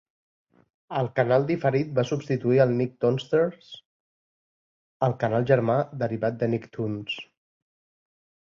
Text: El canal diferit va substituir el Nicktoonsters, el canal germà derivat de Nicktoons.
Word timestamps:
El 0.99 1.09
canal 1.19 1.43
diferit 1.49 1.91
va 1.99 2.05
substituir 2.11 2.63
el 2.65 2.73
Nicktoonsters, 2.79 3.69
el 5.09 5.15
canal 5.25 5.47
germà 5.53 5.77
derivat 6.05 6.41
de 6.45 6.53
Nicktoons. 6.55 7.21